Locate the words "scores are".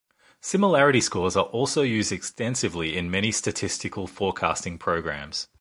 0.99-1.43